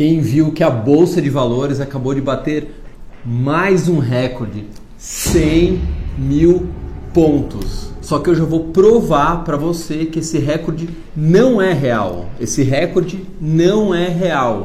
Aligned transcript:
Quem 0.00 0.18
viu 0.18 0.50
que 0.50 0.64
a 0.64 0.70
bolsa 0.70 1.20
de 1.20 1.28
valores 1.28 1.78
acabou 1.78 2.14
de 2.14 2.22
bater 2.22 2.74
mais 3.22 3.86
um 3.86 3.98
recorde, 3.98 4.64
100 4.96 5.78
mil 6.16 6.68
pontos. 7.12 7.90
Só 8.00 8.18
que 8.18 8.30
eu 8.30 8.34
já 8.34 8.44
vou 8.44 8.68
provar 8.68 9.44
para 9.44 9.58
você 9.58 10.06
que 10.06 10.20
esse 10.20 10.38
recorde 10.38 10.88
não 11.14 11.60
é 11.60 11.74
real. 11.74 12.30
Esse 12.40 12.62
recorde 12.62 13.26
não 13.38 13.94
é 13.94 14.08
real. 14.08 14.64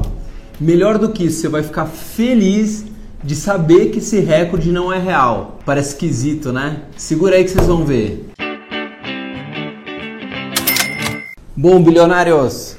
Melhor 0.58 0.96
do 0.96 1.10
que 1.10 1.24
isso, 1.24 1.42
você 1.42 1.48
vai 1.50 1.62
ficar 1.62 1.84
feliz 1.84 2.86
de 3.22 3.36
saber 3.36 3.90
que 3.90 3.98
esse 3.98 4.20
recorde 4.20 4.72
não 4.72 4.90
é 4.90 4.98
real. 4.98 5.58
Parece 5.66 5.90
esquisito, 5.90 6.50
né? 6.50 6.84
Segura 6.96 7.36
aí 7.36 7.44
que 7.44 7.50
vocês 7.50 7.66
vão 7.66 7.84
ver. 7.84 8.30
Bom, 11.54 11.82
bilionários, 11.82 12.75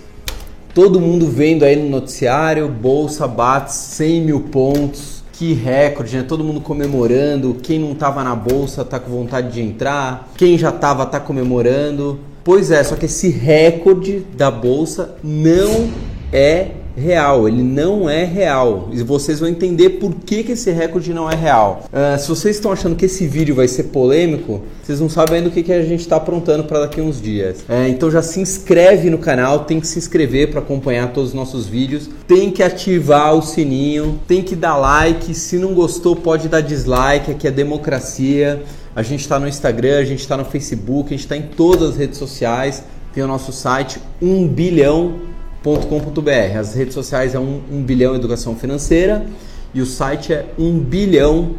todo 0.78 1.02
mundo 1.02 1.26
vendo 1.26 1.66
aí 1.66 1.76
no 1.76 1.90
noticiário, 1.90 2.70
bolsa 2.70 3.28
bate 3.28 3.74
100 3.74 4.22
mil 4.22 4.42
pontos, 4.42 5.24
que 5.34 5.52
recorde, 5.52 6.16
né? 6.16 6.22
Todo 6.22 6.44
mundo 6.44 6.62
comemorando. 6.62 7.56
Quem 7.64 7.80
não 7.80 7.94
estava 7.94 8.24
na 8.24 8.36
bolsa 8.36 8.86
tá 8.86 9.00
com 9.00 9.10
vontade 9.10 9.54
de 9.54 9.60
entrar. 9.60 10.30
Quem 10.38 10.56
já 10.56 10.70
estava 10.70 11.04
tá 11.08 11.20
comemorando. 11.20 12.20
Pois 12.44 12.70
é, 12.70 12.84
só 12.84 12.96
que 12.96 13.08
esse 13.08 13.28
recorde 13.30 14.20
da 14.38 14.52
bolsa 14.52 15.16
não 15.24 15.90
é 16.32 16.68
real, 16.98 17.48
ele 17.48 17.62
não 17.62 18.10
é 18.10 18.26
real. 18.26 18.90
E 18.92 19.04
vocês 19.04 19.40
vão 19.40 19.48
entender 19.48 19.92
por 19.92 20.14
que, 20.14 20.44
que 20.44 20.54
esse 20.54 20.72
recorde 20.72 21.14
não 21.14 21.30
é 21.30 21.36
real. 21.36 21.86
Uh, 21.86 22.20
se 22.20 22.28
vocês 22.28 22.56
estão 22.56 22.72
achando 22.72 22.96
que 22.96 23.06
esse 23.06 23.28
vídeo 23.28 23.54
vai 23.54 23.68
ser 23.68 23.84
polêmico, 23.84 24.64
vocês 24.84 25.00
não 25.00 25.08
sabem 25.08 25.38
ainda 25.38 25.50
o 25.50 25.52
que, 25.52 25.62
que 25.62 25.72
a 25.72 25.84
gente 25.84 26.02
está 26.02 26.16
aprontando 26.16 26.64
para 26.64 26.80
daqui 26.80 27.00
a 27.00 27.04
uns 27.04 27.22
dias. 27.22 27.60
Uh, 27.60 27.88
então 27.88 28.10
já 28.10 28.24
se 28.24 28.40
inscreve 28.40 29.10
no 29.12 29.20
canal, 29.20 29.60
tem 29.60 29.80
que 29.80 29.86
se 29.86 30.00
inscrever 30.00 30.50
para 30.50 30.60
acompanhar 30.60 31.14
todos 31.14 31.30
os 31.30 31.36
nossos 31.36 31.68
vídeos, 31.68 32.10
tem 32.28 32.50
que 32.50 32.64
ativar 32.64 33.36
o 33.36 33.42
sininho, 33.44 34.20
tem 34.28 34.42
que 34.42 34.56
dar 34.56 34.76
like. 34.78 35.36
Se 35.36 35.58
não 35.58 35.76
gostou, 35.76 36.16
pode 36.16 36.50
dar 36.50 36.62
dislike, 36.62 37.32
aqui 37.32 37.48
é 37.48 37.52
democracia. 37.52 38.64
A 38.96 39.04
gente 39.04 39.22
está 39.22 39.40
no 39.40 39.48
Instagram, 39.48 40.00
a 40.00 40.04
gente 40.04 40.22
está 40.22 40.36
no 40.36 40.46
Facebook, 40.46 41.10
a 41.10 41.12
gente 41.12 41.20
está 41.20 41.38
em 41.38 41.44
todas 41.44 41.92
as 41.92 41.98
redes 41.98 42.18
sociais. 42.18 42.84
Tem 43.14 43.24
o 43.24 43.28
nosso 43.28 43.52
site 43.52 44.00
1 44.20 44.48
bilhão 44.48 45.37
bilhão.com.br. 45.64 46.58
As 46.58 46.74
redes 46.76 46.94
sociais 46.94 47.36
é 47.36 47.40
1, 47.40 47.62
1 47.72 47.84
bilhão 47.84 48.16
educação 48.16 48.56
financeira 48.56 49.26
e 49.74 49.82
o 49.82 49.86
site 49.86 50.34
é 50.34 50.46
1 50.58 50.80
bilhão.com.br. 50.80 51.58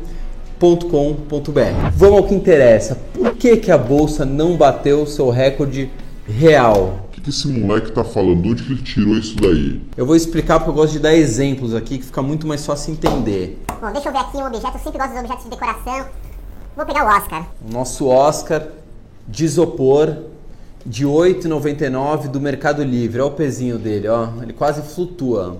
Vamos 1.94 2.18
ao 2.18 2.24
que 2.24 2.34
interessa. 2.34 2.96
Por 3.12 3.34
que, 3.34 3.56
que 3.56 3.70
a 3.70 3.78
bolsa 3.78 4.24
não 4.24 4.56
bateu 4.56 5.02
o 5.02 5.06
seu 5.06 5.30
recorde 5.30 5.90
real? 6.26 7.06
O 7.08 7.10
que, 7.12 7.20
que 7.20 7.30
esse 7.30 7.48
moleque 7.48 7.92
tá 7.92 8.04
falando? 8.04 8.48
Onde 8.48 8.62
que 8.62 8.72
ele 8.72 8.82
tirou 8.82 9.14
isso 9.14 9.36
daí? 9.36 9.80
Eu 9.96 10.06
vou 10.06 10.16
explicar 10.16 10.58
porque 10.58 10.70
eu 10.70 10.74
gosto 10.74 10.92
de 10.92 11.00
dar 11.00 11.14
exemplos 11.14 11.74
aqui 11.74 11.98
que 11.98 12.04
fica 12.04 12.22
muito 12.22 12.46
mais 12.46 12.64
fácil 12.64 12.92
entender. 12.92 13.58
Bom, 13.80 13.92
deixa 13.92 14.08
eu 14.08 14.12
ver 14.12 14.18
aqui 14.18 14.36
um 14.36 14.46
objeto. 14.46 14.76
Eu 14.76 14.80
sempre 14.80 14.98
gosto 14.98 15.10
dos 15.10 15.20
objetos 15.20 15.44
de 15.44 15.50
decoração. 15.50 16.06
Vou 16.76 16.86
pegar 16.86 17.04
o 17.04 17.16
Oscar. 17.16 17.46
O 17.68 17.72
nosso 17.72 18.06
Oscar 18.06 18.68
de 19.26 19.44
isopor 19.44 20.16
de 20.88 21.04
8,99 21.06 22.28
do 22.28 22.40
Mercado 22.40 22.82
Livre. 22.82 23.20
Olha 23.20 23.30
o 23.30 23.34
pezinho 23.34 23.78
dele, 23.78 24.08
ó. 24.08 24.28
Ele 24.42 24.54
quase 24.54 24.80
flutua. 24.80 25.58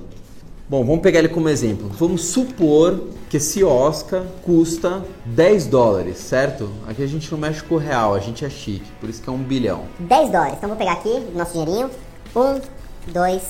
Bom, 0.66 0.84
vamos 0.84 1.02
pegar 1.02 1.18
ele 1.18 1.28
como 1.28 1.50
exemplo. 1.50 1.90
Vamos 1.98 2.24
supor 2.24 2.98
que 3.28 3.36
esse 3.36 3.62
Oscar 3.62 4.22
custa 4.42 5.04
10 5.26 5.66
dólares, 5.66 6.16
certo? 6.16 6.70
Aqui 6.86 7.02
a 7.02 7.06
gente 7.06 7.30
não 7.30 7.38
mexe 7.38 7.62
com 7.62 7.74
o 7.74 7.78
real, 7.78 8.14
a 8.14 8.18
gente 8.18 8.44
é 8.44 8.48
chique, 8.50 8.90
por 9.00 9.08
isso 9.08 9.22
que 9.22 9.28
é 9.28 9.32
um 9.32 9.38
bilhão. 9.38 9.82
10 10.00 10.30
dólares. 10.30 10.54
Então 10.56 10.68
vou 10.68 10.78
pegar 10.78 10.92
aqui 10.92 11.22
nosso 11.34 11.52
dinheirinho. 11.52 11.90
1, 12.34 12.60
2, 13.12 13.42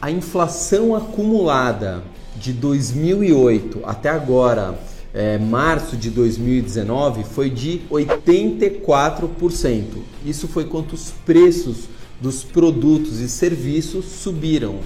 A 0.00 0.08
inflação 0.10 0.94
acumulada 0.94 2.04
de 2.36 2.52
2008 2.52 3.80
até 3.84 4.10
agora, 4.10 4.78
é, 5.12 5.38
março 5.38 5.96
de 5.96 6.08
2019, 6.10 7.24
foi 7.24 7.50
de 7.50 7.80
84%. 7.90 9.84
Isso 10.24 10.46
foi 10.46 10.66
quanto 10.66 10.94
os 10.94 11.10
preços 11.24 11.88
dos 12.20 12.44
produtos 12.44 13.18
e 13.20 13.28
serviços 13.28 14.04
subiram, 14.04 14.78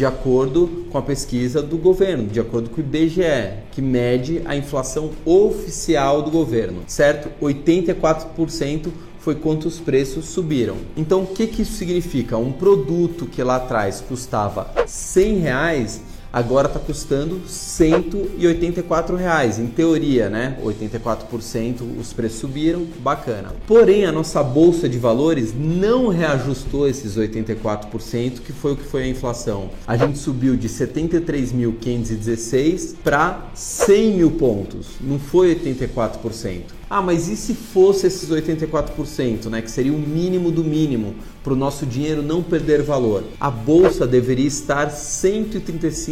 de 0.00 0.06
acordo 0.06 0.86
com 0.90 0.96
a 0.96 1.02
pesquisa 1.02 1.60
do 1.60 1.76
governo, 1.76 2.26
de 2.26 2.40
acordo 2.40 2.70
com 2.70 2.80
o 2.80 2.80
IBGE, 2.80 3.58
que 3.70 3.82
mede 3.82 4.40
a 4.46 4.56
inflação 4.56 5.10
oficial 5.26 6.22
do 6.22 6.30
governo, 6.30 6.82
certo? 6.86 7.28
84% 7.38 8.88
foi 9.18 9.34
quanto 9.34 9.68
os 9.68 9.78
preços 9.78 10.24
subiram. 10.24 10.76
Então, 10.96 11.24
o 11.24 11.26
que, 11.26 11.46
que 11.46 11.60
isso 11.60 11.74
significa? 11.74 12.38
Um 12.38 12.50
produto 12.50 13.26
que 13.26 13.42
lá 13.42 13.56
atrás 13.56 14.00
custava 14.00 14.72
100 14.86 15.36
reais 15.40 16.00
agora 16.32 16.68
está 16.68 16.78
custando 16.78 17.40
184 17.46 19.16
reais. 19.16 19.58
Em 19.58 19.66
teoria, 19.66 20.30
né? 20.30 20.56
84% 20.62 21.80
os 21.98 22.12
preços 22.12 22.38
subiram, 22.40 22.86
bacana. 23.00 23.54
Porém, 23.66 24.04
a 24.04 24.12
nossa 24.12 24.42
bolsa 24.42 24.86
de 24.88 24.98
valores 24.98 25.54
não 25.56 26.08
reajustou 26.08 26.86
esses 26.88 27.16
84%, 27.16 28.40
que 28.40 28.52
foi 28.52 28.72
o 28.72 28.76
que 28.76 28.84
foi 28.84 29.04
a 29.04 29.08
inflação. 29.08 29.70
A 29.86 29.96
gente 29.96 30.18
subiu 30.18 30.56
de 30.56 30.68
73.516 30.68 32.96
para 33.02 33.46
100 33.54 34.12
mil 34.12 34.32
pontos, 34.32 34.88
não 35.00 35.18
foi 35.18 35.54
84%. 35.54 36.80
Ah, 36.92 37.00
mas 37.00 37.28
e 37.28 37.36
se 37.36 37.54
fosse 37.54 38.08
esses 38.08 38.28
84%, 38.28 39.46
né, 39.46 39.62
que 39.62 39.70
seria 39.70 39.92
o 39.92 39.98
mínimo 39.98 40.50
do 40.50 40.64
mínimo 40.64 41.14
para 41.44 41.52
o 41.52 41.56
nosso 41.56 41.86
dinheiro 41.86 42.20
não 42.20 42.42
perder 42.42 42.82
valor? 42.82 43.22
A 43.38 43.48
bolsa 43.48 44.08
deveria 44.08 44.48
estar 44.48 44.90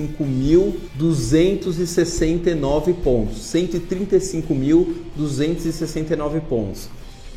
135.269 0.09 2.95
pontos. 3.03 3.39
135.269 3.53 6.41
pontos. 6.41 6.87
O 6.87 6.89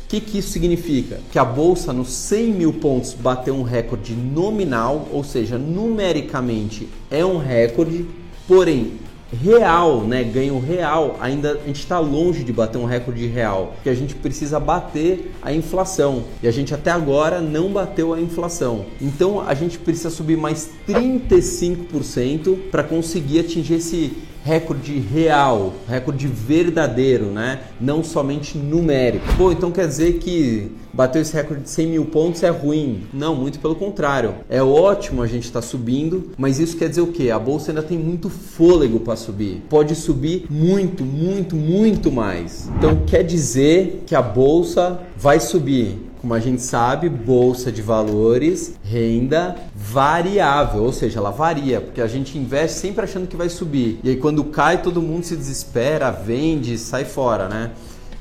que, 0.08 0.20
que 0.20 0.38
isso 0.38 0.50
significa? 0.50 1.20
Que 1.30 1.38
a 1.38 1.44
bolsa 1.44 1.92
nos 1.92 2.08
100 2.10 2.52
mil 2.52 2.72
pontos 2.74 3.14
bateu 3.14 3.54
um 3.54 3.62
recorde 3.62 4.14
nominal, 4.14 5.08
ou 5.10 5.24
seja, 5.24 5.56
numericamente 5.56 6.86
é 7.10 7.24
um 7.24 7.38
recorde, 7.38 8.04
porém 8.46 8.98
real, 9.32 10.02
né, 10.02 10.22
ganho 10.22 10.58
real, 10.58 11.16
ainda 11.20 11.52
a 11.52 11.66
gente 11.66 11.80
está 11.80 11.98
longe 11.98 12.44
de 12.44 12.52
bater 12.52 12.78
um 12.78 12.84
recorde 12.84 13.26
real, 13.26 13.72
porque 13.74 13.88
a 13.88 13.94
gente 13.94 14.14
precisa 14.14 14.60
bater 14.60 15.32
a 15.40 15.52
inflação. 15.52 16.24
E 16.42 16.48
a 16.48 16.50
gente 16.50 16.74
até 16.74 16.90
agora 16.90 17.40
não 17.40 17.72
bateu 17.72 18.12
a 18.12 18.20
inflação. 18.20 18.84
Então 19.00 19.40
a 19.40 19.54
gente 19.54 19.78
precisa 19.78 20.10
subir 20.10 20.36
mais 20.36 20.70
35% 20.86 22.56
para 22.70 22.82
conseguir 22.82 23.40
atingir 23.40 23.74
esse 23.74 24.12
recorde 24.44 24.98
real, 24.98 25.72
recorde 25.88 26.26
verdadeiro, 26.26 27.26
né? 27.26 27.60
Não 27.80 28.02
somente 28.02 28.58
numérico. 28.58 29.24
Pô, 29.36 29.52
então 29.52 29.70
quer 29.70 29.86
dizer 29.86 30.14
que 30.14 30.70
bater 30.92 31.22
esse 31.22 31.32
recorde 31.32 31.62
de 31.62 31.70
100 31.70 31.86
mil 31.86 32.04
pontos 32.06 32.42
é 32.42 32.50
ruim? 32.50 33.06
Não, 33.12 33.34
muito 33.34 33.58
pelo 33.58 33.74
contrário. 33.74 34.34
É 34.48 34.62
ótimo 34.62 35.22
a 35.22 35.26
gente 35.26 35.44
estar 35.44 35.60
tá 35.60 35.66
subindo, 35.66 36.32
mas 36.36 36.58
isso 36.58 36.76
quer 36.76 36.88
dizer 36.88 37.00
o 37.00 37.08
quê? 37.08 37.30
A 37.30 37.38
bolsa 37.38 37.70
ainda 37.70 37.82
tem 37.82 37.98
muito 37.98 38.28
fôlego 38.28 39.00
para 39.00 39.16
subir. 39.16 39.62
Pode 39.70 39.94
subir 39.94 40.46
muito, 40.50 41.04
muito, 41.04 41.56
muito 41.56 42.10
mais. 42.10 42.68
Então 42.76 43.04
quer 43.06 43.22
dizer 43.22 44.02
que 44.06 44.14
a 44.14 44.22
bolsa 44.22 45.00
vai 45.16 45.38
subir 45.40 46.11
como 46.22 46.34
a 46.34 46.38
gente 46.38 46.62
sabe, 46.62 47.08
bolsa 47.08 47.72
de 47.72 47.82
valores, 47.82 48.74
renda 48.84 49.56
variável, 49.74 50.84
ou 50.84 50.92
seja, 50.92 51.18
ela 51.18 51.32
varia, 51.32 51.80
porque 51.80 52.00
a 52.00 52.06
gente 52.06 52.38
investe 52.38 52.78
sempre 52.78 53.02
achando 53.02 53.26
que 53.26 53.36
vai 53.36 53.48
subir. 53.48 53.98
E 54.04 54.10
aí 54.10 54.16
quando 54.16 54.44
cai, 54.44 54.80
todo 54.80 55.02
mundo 55.02 55.24
se 55.24 55.34
desespera, 55.36 56.12
vende, 56.12 56.78
sai 56.78 57.04
fora, 57.04 57.48
né? 57.48 57.72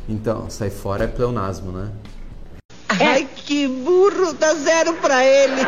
Então, 0.10 0.50
sai 0.50 0.72
fora 0.72 1.04
é 1.04 1.08
pleonasmo, 1.08 1.72
né? 1.72 1.90
Ai, 2.90 3.28
que 3.36 3.68
burro, 3.68 4.34
dá 4.34 4.56
zero 4.56 4.94
para 4.96 5.24
ele. 5.24 5.62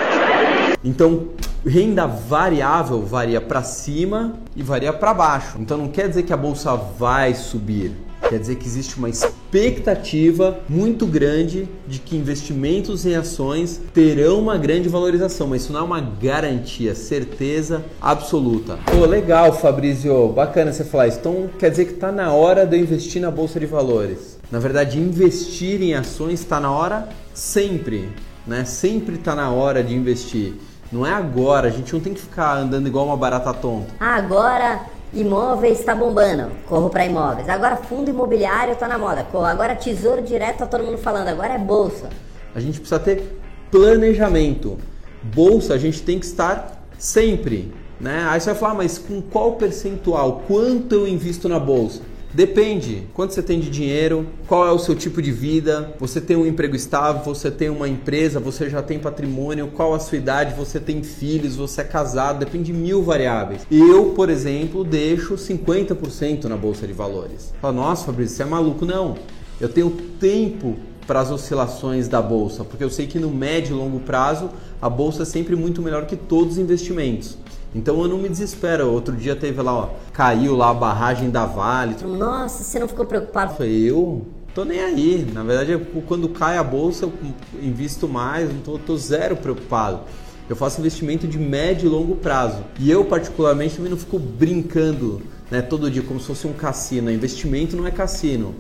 Então, 0.84 1.28
renda 1.64 2.08
variável 2.08 3.04
varia 3.04 3.40
para 3.40 3.62
cima 3.62 4.34
e 4.56 4.64
varia 4.64 4.92
para 4.92 5.14
baixo. 5.14 5.58
Então 5.60 5.78
não 5.78 5.88
quer 5.88 6.10
dizer 6.10 6.24
que 6.24 6.34
a 6.34 6.38
bolsa 6.38 6.76
vai 6.76 7.36
subir. 7.36 7.96
Quer 8.30 8.40
dizer 8.40 8.56
que 8.56 8.66
existe 8.66 8.98
uma 8.98 9.10
expectativa 9.10 10.60
muito 10.68 11.06
grande 11.06 11.68
de 11.88 12.00
que 12.00 12.16
investimentos 12.16 13.06
em 13.06 13.16
ações 13.16 13.80
terão 13.94 14.40
uma 14.40 14.58
grande 14.58 14.90
valorização, 14.90 15.48
mas 15.48 15.64
isso 15.64 15.74
não 15.74 15.82
é 15.82 15.84
uma 15.84 16.02
garantia, 16.02 16.96
certeza 16.96 17.84
absoluta. 18.02 18.80
Pô, 18.86 19.06
legal, 19.06 19.54
Fabrício, 19.54 20.30
bacana 20.30 20.72
você 20.72 20.84
falar 20.84 21.08
isso. 21.08 21.20
Então 21.20 21.50
quer 21.60 21.70
dizer 21.70 21.86
que 21.86 21.94
está 21.94 22.12
na 22.12 22.34
hora 22.34 22.66
de 22.66 22.78
eu 22.78 22.82
investir 22.82 23.22
na 23.22 23.30
bolsa 23.30 23.60
de 23.60 23.66
valores. 23.66 24.40
Na 24.52 24.60
verdade, 24.60 25.00
investir 25.00 25.82
em 25.82 25.94
ações 25.94 26.40
está 26.40 26.60
na 26.60 26.72
hora 26.72 27.10
sempre, 27.34 28.10
né? 28.46 28.66
Sempre 28.66 29.16
está 29.16 29.36
na 29.36 29.50
hora 29.50 29.84
de 29.84 29.96
investir. 29.96 30.54
Não 30.92 31.08
é 31.08 31.12
agora, 31.12 31.68
a 31.68 31.72
gente 31.72 31.92
não 31.92 32.00
tem 32.00 32.14
que 32.14 32.22
ficar 32.22 32.58
andando 32.58 32.88
igual 32.88 33.08
uma 33.08 33.18
barata 33.18 33.52
tonta. 33.52 33.88
Agora 34.00 34.82
Imóveis 35.14 35.80
está 35.80 35.94
bombando, 35.94 36.52
corro 36.68 36.90
para 36.90 37.06
imóveis. 37.06 37.48
Agora 37.48 37.76
fundo 37.76 38.10
imobiliário 38.10 38.74
está 38.74 38.88
na 38.88 38.98
moda, 38.98 39.24
corro. 39.24 39.46
Agora 39.46 39.76
tesouro 39.76 40.24
direto 40.24 40.60
tá 40.60 40.66
todo 40.66 40.84
mundo 40.84 40.98
falando, 40.98 41.28
agora 41.28 41.54
é 41.54 41.58
bolsa. 41.60 42.10
A 42.56 42.60
gente 42.60 42.80
precisa 42.80 43.00
ter 43.00 43.40
planejamento. 43.70 44.78
Bolsa 45.22 45.76
a 45.76 45.78
gente 45.78 46.02
tem 46.02 46.20
que 46.20 46.26
estar 46.26 46.84
sempre, 46.98 47.72
né? 48.00 48.26
Aí 48.28 48.42
você 48.42 48.50
vai 48.52 48.60
falar, 48.60 48.72
ah, 48.72 48.76
mas 48.76 48.98
com 48.98 49.22
qual 49.22 49.54
percentual? 49.54 50.44
Quanto 50.48 50.96
eu 50.96 51.08
invisto 51.08 51.48
na 51.48 51.60
bolsa? 51.60 52.02
Depende. 52.34 53.04
Quanto 53.14 53.34
você 53.34 53.44
tem 53.44 53.60
de 53.60 53.70
dinheiro? 53.70 54.26
Qual 54.48 54.68
é 54.68 54.72
o 54.72 54.80
seu 54.80 54.96
tipo 54.96 55.22
de 55.22 55.32
vida? 55.32 55.94
Você 56.00 56.20
tem 56.20 56.36
um 56.36 56.48
emprego 56.48 56.76
estável? 56.76 57.22
Você 57.24 57.52
tem 57.52 57.70
uma 57.70 57.88
empresa? 57.88 58.40
Você 58.40 58.70
já 58.70 58.82
tem 58.82 58.98
patrimônio? 58.98 59.68
Qual 59.68 59.94
a 59.94 60.00
sua 60.00 60.18
idade? 60.18 60.56
Você 60.56 60.80
tem 60.80 61.04
filhos? 61.04 61.56
Você 61.58 61.82
é 61.82 61.84
casado? 61.84 62.40
Depende 62.40 62.66
de 62.66 62.74
mil 62.74 63.04
variáveis. 63.04 63.62
Eu, 63.70 64.14
por 64.16 64.30
exemplo, 64.30 64.84
deixo 64.84 65.36
50% 65.36 66.46
na 66.46 66.58
bolsa 66.58 66.88
de 66.88 66.94
valores. 66.94 67.54
Fala, 67.62 67.74
nossa, 67.74 68.06
Fabrício, 68.06 68.38
você 68.38 68.44
é 68.44 68.46
maluco? 68.48 68.84
Não. 68.84 69.16
Eu 69.62 69.70
tenho 69.70 69.92
tempo 70.20 70.76
para 71.06 71.20
as 71.20 71.30
oscilações 71.30 72.08
da 72.08 72.22
bolsa, 72.22 72.64
porque 72.64 72.84
eu 72.84 72.90
sei 72.90 73.06
que 73.06 73.20
no 73.20 73.30
médio 73.30 73.76
e 73.76 73.78
longo 73.78 74.00
prazo 74.00 74.50
a 74.82 74.90
bolsa 74.90 75.24
é 75.24 75.26
sempre 75.26 75.56
muito 75.56 75.82
melhor 75.82 76.06
que 76.06 76.16
todos 76.16 76.54
os 76.54 76.58
investimentos. 76.58 77.38
Então 77.76 78.02
eu 78.02 78.08
não 78.08 78.18
me 78.18 78.30
desespero. 78.30 78.92
Outro 78.92 79.16
dia 79.16 79.36
teve 79.36 79.62
lá, 79.62 79.74
ó, 79.74 79.90
caiu 80.12 80.56
lá 80.56 80.70
a 80.70 80.74
barragem 80.74 81.30
da 81.30 81.46
Vale. 81.46 81.96
Nossa, 82.04 82.64
você 82.64 82.80
não 82.80 82.88
ficou 82.88 83.06
preocupado? 83.06 83.56
Foi 83.56 83.70
eu. 83.70 84.26
Tô 84.54 84.64
nem 84.64 84.80
aí. 84.80 85.28
Na 85.34 85.44
verdade, 85.44 85.84
quando 86.08 86.30
cai 86.30 86.58
a 86.58 86.64
bolsa, 86.64 87.06
eu 87.06 87.14
invisto 87.62 88.08
mais, 88.08 88.54
não 88.54 88.60
tô, 88.60 88.78
tô 88.78 88.96
zero 88.96 89.36
preocupado. 89.36 90.02
Eu 90.48 90.56
faço 90.56 90.80
investimento 90.80 91.28
de 91.28 91.40
médio 91.40 91.88
e 91.88 91.90
longo 91.90 92.16
prazo. 92.16 92.64
E 92.80 92.92
eu, 92.92 93.06
particularmente, 93.06 93.78
também 93.78 93.90
não 93.90 93.98
fico 93.98 94.20
brincando 94.20 95.22
né, 95.50 95.62
todo 95.62 95.90
dia 95.90 96.04
como 96.04 96.20
se 96.20 96.28
fosse 96.28 96.46
um 96.46 96.54
cassino. 96.54 97.10
Investimento 97.10 97.76
não 97.76 97.88
é 97.88 97.92
cassino. 97.92 98.54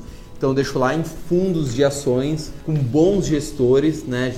Então 0.43 0.53
deixo 0.53 0.77
lá 0.77 0.93
em 0.93 1.05
fundos 1.05 1.73
de 1.73 1.85
ações 1.85 2.51
com 2.65 2.73
bons 2.73 3.27
gestores, 3.27 4.03
né? 4.03 4.29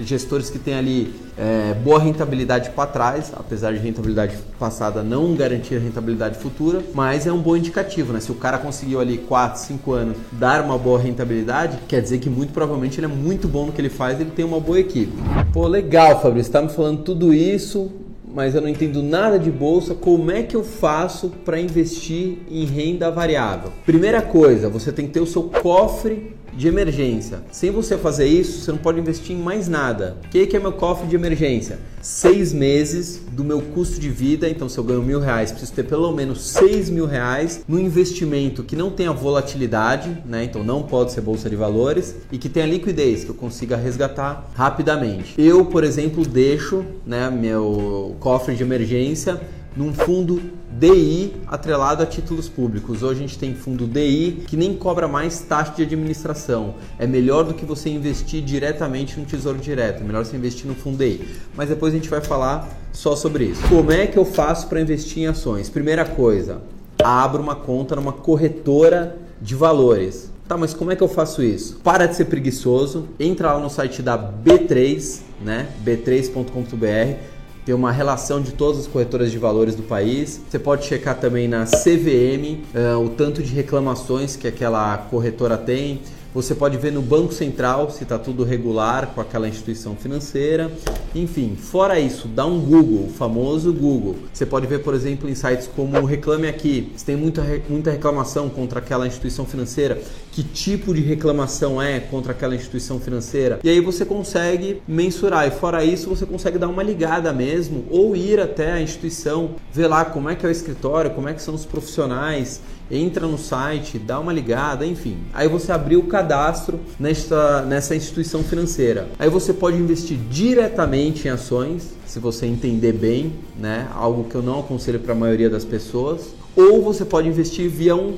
Gestores 0.00 0.48
que 0.48 0.58
têm 0.58 0.72
ali 0.72 1.12
é, 1.36 1.74
boa 1.74 1.98
rentabilidade 1.98 2.70
para 2.70 2.86
trás, 2.86 3.30
apesar 3.36 3.74
de 3.74 3.78
rentabilidade 3.78 4.34
passada 4.58 5.02
não 5.02 5.34
garantir 5.34 5.76
rentabilidade 5.76 6.38
futura, 6.38 6.82
mas 6.94 7.26
é 7.26 7.32
um 7.32 7.38
bom 7.38 7.54
indicativo, 7.54 8.14
né? 8.14 8.20
Se 8.20 8.32
o 8.32 8.34
cara 8.34 8.56
conseguiu 8.56 8.98
ali 8.98 9.18
4, 9.18 9.60
5 9.60 9.92
anos 9.92 10.16
dar 10.32 10.64
uma 10.64 10.78
boa 10.78 10.98
rentabilidade, 10.98 11.80
quer 11.86 12.00
dizer 12.00 12.16
que 12.18 12.30
muito 12.30 12.54
provavelmente 12.54 12.98
ele 12.98 13.04
é 13.04 13.14
muito 13.14 13.46
bom 13.46 13.66
no 13.66 13.72
que 13.72 13.80
ele 13.80 13.90
faz, 13.90 14.18
ele 14.18 14.30
tem 14.30 14.46
uma 14.46 14.58
boa 14.58 14.80
equipe. 14.80 15.12
Pô, 15.52 15.66
legal, 15.66 16.22
Fabrício, 16.22 16.50
tá 16.50 16.62
me 16.62 16.70
falando 16.70 17.02
tudo 17.02 17.34
isso, 17.34 17.90
mas 18.34 18.54
eu 18.54 18.60
não 18.60 18.68
entendo 18.68 19.02
nada 19.02 19.38
de 19.38 19.50
bolsa, 19.50 19.94
como 19.94 20.30
é 20.30 20.42
que 20.42 20.56
eu 20.56 20.64
faço 20.64 21.30
para 21.44 21.60
investir 21.60 22.38
em 22.50 22.64
renda 22.64 23.10
variável? 23.10 23.70
Primeira 23.84 24.22
coisa, 24.22 24.68
você 24.68 24.90
tem 24.90 25.06
que 25.06 25.12
ter 25.12 25.20
o 25.20 25.26
seu 25.26 25.44
cofre 25.44 26.34
de 26.56 26.68
emergência. 26.68 27.40
Sem 27.50 27.70
você 27.70 27.96
fazer 27.96 28.26
isso, 28.26 28.60
você 28.60 28.70
não 28.70 28.78
pode 28.78 29.00
investir 29.00 29.36
em 29.36 29.40
mais 29.40 29.68
nada. 29.68 30.16
O 30.24 30.28
que, 30.28 30.56
é 30.56 30.60
meu 30.60 30.72
cofre 30.72 31.06
de 31.06 31.16
emergência? 31.16 31.78
Seis 32.00 32.52
meses 32.52 33.20
do 33.30 33.44
meu 33.44 33.60
custo 33.60 34.00
de 34.00 34.08
vida. 34.08 34.48
Então, 34.48 34.68
se 34.68 34.78
eu 34.78 34.84
ganho 34.84 35.02
mil 35.02 35.20
reais, 35.20 35.50
preciso 35.50 35.72
ter 35.72 35.84
pelo 35.84 36.12
menos 36.12 36.42
seis 36.42 36.90
mil 36.90 37.06
reais 37.06 37.64
no 37.66 37.78
investimento 37.78 38.62
que 38.62 38.76
não 38.76 38.90
tenha 38.90 39.12
volatilidade, 39.12 40.22
né? 40.26 40.44
Então, 40.44 40.64
não 40.64 40.82
pode 40.82 41.12
ser 41.12 41.20
bolsa 41.20 41.48
de 41.48 41.56
valores 41.56 42.16
e 42.30 42.38
que 42.38 42.48
tenha 42.48 42.66
liquidez, 42.66 43.24
que 43.24 43.30
eu 43.30 43.34
consiga 43.34 43.76
resgatar 43.76 44.50
rapidamente. 44.54 45.34
Eu, 45.38 45.64
por 45.64 45.84
exemplo, 45.84 46.24
deixo, 46.24 46.84
né, 47.06 47.30
meu 47.30 48.16
cofre 48.20 48.54
de 48.54 48.62
emergência 48.62 49.40
num 49.76 49.92
fundo 49.92 50.40
DI 50.70 51.32
atrelado 51.46 52.02
a 52.02 52.06
títulos 52.06 52.48
públicos. 52.48 53.02
Hoje 53.02 53.18
a 53.18 53.26
gente 53.26 53.38
tem 53.38 53.54
fundo 53.54 53.86
DI 53.86 54.44
que 54.46 54.56
nem 54.56 54.74
cobra 54.74 55.08
mais 55.08 55.40
taxa 55.40 55.72
de 55.76 55.82
administração. 55.82 56.74
É 56.98 57.06
melhor 57.06 57.44
do 57.44 57.54
que 57.54 57.64
você 57.64 57.88
investir 57.88 58.42
diretamente 58.42 59.18
no 59.18 59.26
Tesouro 59.26 59.58
Direto. 59.58 60.02
É 60.02 60.04
melhor 60.04 60.24
você 60.24 60.36
investir 60.36 60.66
no 60.66 60.74
fundo 60.74 60.98
DI. 60.98 61.26
Mas 61.56 61.68
depois 61.68 61.92
a 61.92 61.96
gente 61.96 62.08
vai 62.08 62.20
falar 62.20 62.68
só 62.92 63.16
sobre 63.16 63.44
isso. 63.44 63.62
Como 63.68 63.90
é 63.90 64.06
que 64.06 64.18
eu 64.18 64.24
faço 64.24 64.68
para 64.68 64.80
investir 64.80 65.22
em 65.22 65.26
ações? 65.26 65.70
Primeira 65.70 66.04
coisa, 66.04 66.60
abro 67.02 67.42
uma 67.42 67.54
conta 67.54 67.96
numa 67.96 68.12
corretora 68.12 69.16
de 69.40 69.54
valores. 69.54 70.30
Tá, 70.46 70.56
mas 70.56 70.74
como 70.74 70.90
é 70.90 70.96
que 70.96 71.02
eu 71.02 71.08
faço 71.08 71.42
isso? 71.42 71.80
Para 71.82 72.06
de 72.06 72.14
ser 72.14 72.26
preguiçoso, 72.26 73.08
entra 73.18 73.54
lá 73.54 73.60
no 73.60 73.70
site 73.70 74.02
da 74.02 74.18
B3, 74.18 75.20
né? 75.40 75.68
b3.com.br 75.84 77.32
tem 77.64 77.74
uma 77.74 77.92
relação 77.92 78.40
de 78.40 78.52
todas 78.52 78.80
as 78.80 78.86
corretoras 78.86 79.30
de 79.30 79.38
valores 79.38 79.74
do 79.74 79.82
país. 79.82 80.40
Você 80.48 80.58
pode 80.58 80.84
checar 80.84 81.18
também 81.18 81.46
na 81.46 81.64
CVM 81.64 82.58
uh, 82.74 82.78
eh, 82.78 82.96
o 82.96 83.08
tanto 83.08 83.42
de 83.42 83.54
reclamações 83.54 84.34
que 84.34 84.48
aquela 84.48 84.96
corretora 84.98 85.56
tem. 85.56 86.00
Você 86.34 86.54
pode 86.54 86.78
ver 86.78 86.90
no 86.90 87.02
Banco 87.02 87.34
Central 87.34 87.90
se 87.90 88.04
está 88.04 88.18
tudo 88.18 88.42
regular 88.42 89.08
com 89.14 89.20
aquela 89.20 89.46
instituição 89.46 89.94
financeira. 89.94 90.72
Enfim, 91.14 91.56
fora 91.56 92.00
isso, 92.00 92.26
dá 92.26 92.46
um 92.46 92.58
Google, 92.58 93.04
o 93.04 93.10
famoso 93.10 93.70
Google. 93.70 94.16
Você 94.32 94.46
pode 94.46 94.66
ver, 94.66 94.78
por 94.78 94.94
exemplo, 94.94 95.28
em 95.28 95.34
sites 95.34 95.68
como 95.76 96.02
Reclame 96.06 96.48
Aqui. 96.48 96.90
Se 96.96 97.04
tem 97.04 97.16
muita, 97.16 97.44
muita 97.68 97.90
reclamação 97.90 98.48
contra 98.48 98.78
aquela 98.78 99.06
instituição 99.06 99.44
financeira, 99.44 100.00
que 100.30 100.42
tipo 100.42 100.94
de 100.94 101.02
reclamação 101.02 101.82
é 101.82 102.00
contra 102.00 102.32
aquela 102.32 102.54
instituição 102.54 102.98
financeira. 102.98 103.60
E 103.62 103.68
aí 103.68 103.80
você 103.80 104.02
consegue 104.02 104.80
mensurar. 104.88 105.46
E 105.46 105.50
fora 105.50 105.84
isso, 105.84 106.08
você 106.08 106.24
consegue 106.24 106.56
dar 106.56 106.68
uma 106.68 106.82
ligada 106.82 107.30
mesmo 107.30 107.84
ou 107.90 108.16
ir 108.16 108.40
até 108.40 108.72
a 108.72 108.80
instituição, 108.80 109.50
ver 109.70 109.86
lá 109.86 110.02
como 110.02 110.30
é 110.30 110.34
que 110.34 110.46
é 110.46 110.48
o 110.48 110.52
escritório, 110.52 111.10
como 111.10 111.28
é 111.28 111.34
que 111.34 111.42
são 111.42 111.54
os 111.54 111.66
profissionais, 111.66 112.62
entra 112.90 113.26
no 113.26 113.38
site, 113.38 113.98
dá 113.98 114.20
uma 114.20 114.32
ligada, 114.32 114.86
enfim. 114.86 115.16
Aí 115.32 115.48
você 115.48 115.72
abriu 115.72 116.00
o 116.00 116.06
cadastro 116.22 116.78
nesta, 116.98 117.62
nessa 117.62 117.96
instituição 117.96 118.42
financeira. 118.44 119.08
Aí 119.18 119.28
você 119.28 119.52
pode 119.52 119.76
investir 119.76 120.16
diretamente 120.30 121.26
em 121.26 121.30
ações, 121.30 121.90
se 122.06 122.18
você 122.18 122.46
entender 122.46 122.92
bem, 122.92 123.32
né? 123.58 123.88
Algo 123.94 124.24
que 124.24 124.34
eu 124.34 124.42
não 124.42 124.60
aconselho 124.60 125.00
para 125.00 125.12
a 125.12 125.16
maioria 125.16 125.50
das 125.50 125.64
pessoas. 125.64 126.28
Ou 126.54 126.82
você 126.82 127.04
pode 127.04 127.28
investir 127.28 127.68
via 127.68 127.96
um 127.96 128.16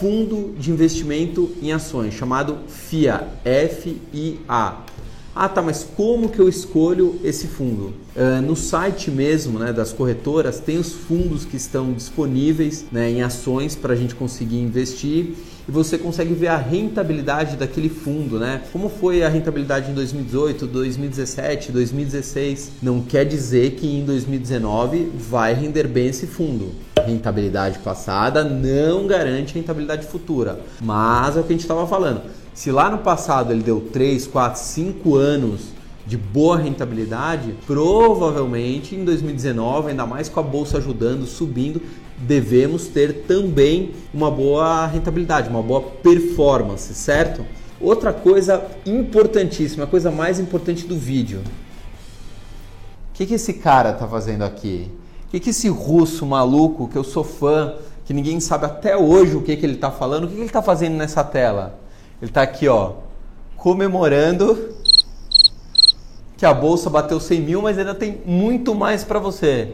fundo 0.00 0.54
de 0.58 0.70
investimento 0.70 1.50
em 1.62 1.72
ações 1.72 2.14
chamado 2.14 2.58
FIA, 2.66 3.28
F-I-A. 3.44 4.84
Ah, 5.36 5.48
tá, 5.48 5.60
mas 5.60 5.84
como 5.96 6.28
que 6.28 6.38
eu 6.38 6.48
escolho 6.48 7.18
esse 7.24 7.48
fundo? 7.48 7.92
Uh, 8.14 8.40
no 8.40 8.54
site 8.54 9.10
mesmo 9.10 9.58
né, 9.58 9.72
das 9.72 9.92
corretoras 9.92 10.60
tem 10.60 10.78
os 10.78 10.92
fundos 10.92 11.44
que 11.44 11.56
estão 11.56 11.92
disponíveis 11.92 12.84
né, 12.92 13.10
em 13.10 13.20
ações 13.20 13.74
para 13.74 13.94
a 13.94 13.96
gente 13.96 14.14
conseguir 14.14 14.60
investir 14.60 15.34
e 15.68 15.72
você 15.72 15.98
consegue 15.98 16.34
ver 16.34 16.48
a 16.48 16.56
rentabilidade 16.56 17.56
daquele 17.56 17.88
fundo, 17.88 18.38
né? 18.38 18.62
Como 18.72 18.88
foi 18.88 19.22
a 19.22 19.28
rentabilidade 19.28 19.90
em 19.90 19.94
2018, 19.94 20.66
2017, 20.66 21.72
2016? 21.72 22.72
Não 22.82 23.00
quer 23.00 23.24
dizer 23.24 23.72
que 23.72 23.86
em 23.86 24.04
2019 24.04 25.12
vai 25.16 25.54
render 25.54 25.86
bem 25.86 26.08
esse 26.08 26.26
fundo. 26.26 26.72
Rentabilidade 27.04 27.78
passada 27.80 28.42
não 28.44 29.06
garante 29.06 29.54
rentabilidade 29.54 30.06
futura, 30.06 30.60
mas 30.80 31.36
é 31.36 31.40
o 31.40 31.42
que 31.42 31.52
a 31.52 31.56
gente 31.56 31.60
estava 31.60 31.86
falando 31.86 32.22
se 32.54 32.70
lá 32.70 32.88
no 32.88 32.98
passado 32.98 33.52
ele 33.52 33.64
deu 33.64 33.80
3, 33.80 34.28
4, 34.28 34.60
5 34.60 35.16
anos 35.16 35.74
de 36.06 36.16
boa 36.16 36.56
rentabilidade, 36.56 37.54
provavelmente 37.66 38.94
em 38.94 39.04
2019, 39.04 39.90
ainda 39.90 40.06
mais 40.06 40.28
com 40.28 40.38
a 40.38 40.42
bolsa 40.42 40.78
ajudando, 40.78 41.26
subindo, 41.26 41.82
devemos 42.16 42.86
ter 42.86 43.24
também 43.26 43.94
uma 44.12 44.30
boa 44.30 44.86
rentabilidade, 44.86 45.48
uma 45.48 45.62
boa 45.62 45.80
performance, 45.80 46.94
certo? 46.94 47.44
Outra 47.80 48.12
coisa 48.12 48.64
importantíssima, 48.86 49.84
a 49.84 49.86
coisa 49.86 50.10
mais 50.10 50.38
importante 50.38 50.86
do 50.86 50.96
vídeo. 50.96 51.40
O 53.10 53.14
que, 53.14 53.26
que 53.26 53.34
esse 53.34 53.54
cara 53.54 53.90
está 53.90 54.06
fazendo 54.06 54.42
aqui? 54.42 54.90
O 55.26 55.30
que, 55.30 55.40
que 55.40 55.50
esse 55.50 55.68
russo 55.68 56.24
maluco, 56.24 56.88
que 56.88 56.96
eu 56.96 57.04
sou 57.04 57.24
fã, 57.24 57.74
que 58.04 58.14
ninguém 58.14 58.38
sabe 58.40 58.66
até 58.66 58.96
hoje 58.96 59.34
o 59.34 59.42
que, 59.42 59.56
que 59.56 59.66
ele 59.66 59.74
está 59.74 59.90
falando, 59.90 60.24
o 60.24 60.26
que, 60.28 60.34
que 60.34 60.40
ele 60.40 60.46
está 60.46 60.62
fazendo 60.62 60.94
nessa 60.94 61.24
tela? 61.24 61.78
Ele 62.20 62.30
está 62.30 62.42
aqui, 62.42 62.68
ó, 62.68 62.92
comemorando 63.56 64.74
que 66.36 66.46
a 66.46 66.52
bolsa 66.52 66.90
bateu 66.90 67.18
100 67.18 67.40
mil, 67.40 67.62
mas 67.62 67.78
ainda 67.78 67.94
tem 67.94 68.20
muito 68.26 68.74
mais 68.74 69.04
para 69.04 69.18
você. 69.18 69.72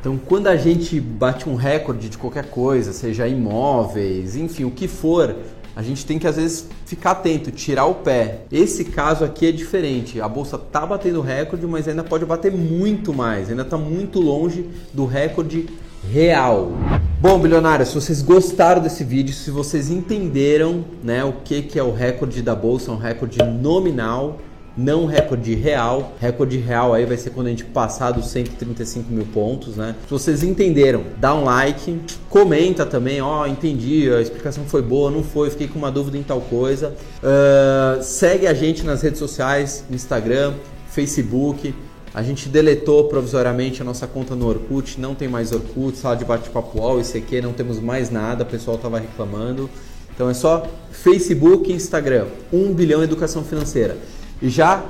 Então, 0.00 0.16
quando 0.16 0.46
a 0.46 0.56
gente 0.56 0.98
bate 0.98 1.46
um 1.46 1.54
recorde 1.54 2.08
de 2.08 2.16
qualquer 2.16 2.46
coisa, 2.46 2.90
seja 2.90 3.28
imóveis, 3.28 4.34
enfim, 4.34 4.64
o 4.64 4.70
que 4.70 4.88
for, 4.88 5.36
a 5.76 5.82
gente 5.82 6.06
tem 6.06 6.18
que 6.18 6.26
às 6.26 6.36
vezes 6.36 6.66
ficar 6.86 7.10
atento, 7.10 7.50
tirar 7.50 7.84
o 7.84 7.96
pé. 7.96 8.40
Esse 8.50 8.86
caso 8.86 9.24
aqui 9.24 9.46
é 9.46 9.52
diferente. 9.52 10.18
A 10.18 10.26
bolsa 10.26 10.56
tá 10.56 10.86
batendo 10.86 11.20
recorde, 11.20 11.66
mas 11.66 11.86
ainda 11.86 12.02
pode 12.02 12.24
bater 12.24 12.50
muito 12.50 13.12
mais. 13.12 13.50
Ainda 13.50 13.60
está 13.60 13.76
muito 13.76 14.20
longe 14.20 14.68
do 14.92 15.04
recorde 15.04 15.66
real. 16.10 16.72
Bom, 17.20 17.38
bilionários, 17.38 17.90
se 17.90 17.94
vocês 17.94 18.22
gostaram 18.22 18.80
desse 18.80 19.04
vídeo, 19.04 19.34
se 19.34 19.50
vocês 19.50 19.90
entenderam 19.90 20.82
né, 21.04 21.22
o 21.22 21.34
que, 21.44 21.60
que 21.60 21.78
é 21.78 21.82
o 21.82 21.92
recorde 21.92 22.40
da 22.40 22.54
bolsa, 22.54 22.90
um 22.90 22.96
recorde 22.96 23.42
nominal, 23.42 24.38
não 24.80 25.04
recorde 25.04 25.54
real. 25.54 26.14
Recorde 26.18 26.56
real 26.56 26.94
aí 26.94 27.04
vai 27.04 27.16
ser 27.16 27.30
quando 27.30 27.48
a 27.48 27.50
gente 27.50 27.64
passar 27.64 28.10
dos 28.12 28.26
135 28.28 29.12
mil 29.12 29.26
pontos, 29.26 29.76
né? 29.76 29.94
Se 30.04 30.10
vocês 30.10 30.42
entenderam, 30.42 31.04
dá 31.18 31.34
um 31.34 31.44
like, 31.44 32.00
comenta 32.28 32.86
também, 32.86 33.20
ó, 33.20 33.42
oh, 33.42 33.46
entendi, 33.46 34.10
a 34.10 34.20
explicação 34.20 34.64
foi 34.64 34.82
boa, 34.82 35.10
não 35.10 35.22
foi, 35.22 35.50
fiquei 35.50 35.68
com 35.68 35.78
uma 35.78 35.90
dúvida 35.90 36.16
em 36.16 36.22
tal 36.22 36.40
coisa. 36.40 36.94
Uh, 37.22 38.02
segue 38.02 38.46
a 38.46 38.54
gente 38.54 38.84
nas 38.84 39.02
redes 39.02 39.18
sociais, 39.18 39.84
Instagram, 39.90 40.54
Facebook. 40.88 41.74
A 42.12 42.22
gente 42.22 42.48
deletou 42.48 43.04
provisoriamente 43.04 43.82
a 43.82 43.84
nossa 43.84 44.06
conta 44.06 44.34
no 44.34 44.48
Orkut, 44.48 45.00
não 45.00 45.14
tem 45.14 45.28
mais 45.28 45.52
Orkut, 45.52 45.96
sala 45.96 46.16
de 46.16 46.24
bate-papo 46.24 46.78
UOL, 46.78 47.00
ICQ, 47.00 47.40
não 47.40 47.52
temos 47.52 47.78
mais 47.78 48.10
nada, 48.10 48.42
o 48.42 48.46
pessoal 48.46 48.76
estava 48.76 48.98
reclamando. 48.98 49.70
Então 50.12 50.28
é 50.28 50.34
só 50.34 50.66
Facebook 50.90 51.70
e 51.70 51.74
Instagram, 51.74 52.26
1 52.52 52.74
bilhão 52.74 53.02
educação 53.02 53.44
financeira. 53.44 53.96
E 54.42 54.48
já 54.48 54.84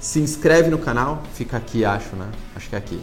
se 0.00 0.20
inscreve 0.20 0.70
no 0.70 0.78
canal, 0.78 1.22
fica 1.34 1.56
aqui 1.56 1.84
acho, 1.84 2.14
né? 2.16 2.28
Acho 2.54 2.68
que 2.68 2.74
é 2.74 2.78
aqui. 2.78 3.00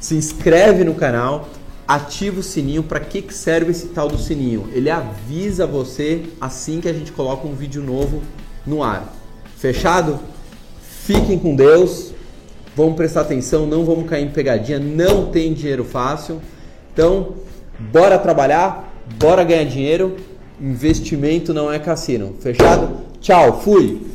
Se 0.00 0.14
inscreve 0.14 0.84
no 0.84 0.94
canal, 0.94 1.48
ativa 1.86 2.40
o 2.40 2.42
sininho. 2.42 2.82
Para 2.82 3.00
que, 3.00 3.20
que 3.20 3.34
serve 3.34 3.70
esse 3.70 3.88
tal 3.88 4.08
do 4.08 4.18
sininho? 4.18 4.68
Ele 4.72 4.88
avisa 4.90 5.66
você 5.66 6.22
assim 6.40 6.80
que 6.80 6.88
a 6.88 6.92
gente 6.92 7.12
coloca 7.12 7.46
um 7.46 7.54
vídeo 7.54 7.82
novo 7.82 8.22
no 8.66 8.82
ar. 8.82 9.12
Fechado? 9.56 10.18
Fiquem 10.80 11.38
com 11.38 11.54
Deus. 11.54 12.12
Vamos 12.76 12.94
prestar 12.94 13.22
atenção, 13.22 13.66
não 13.66 13.84
vamos 13.84 14.08
cair 14.08 14.24
em 14.24 14.30
pegadinha, 14.30 14.78
não 14.78 15.26
tem 15.26 15.52
dinheiro 15.52 15.84
fácil. 15.84 16.40
Então, 16.92 17.34
bora 17.78 18.18
trabalhar, 18.18 18.94
bora 19.18 19.44
ganhar 19.44 19.64
dinheiro. 19.64 20.16
Investimento 20.60 21.52
não 21.52 21.70
é 21.70 21.78
cassino. 21.78 22.36
Fechado? 22.40 22.98
Tchau, 23.20 23.60
fui! 23.60 24.09